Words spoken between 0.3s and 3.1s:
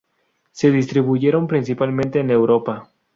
Se distribuyeron principalmente en Europa.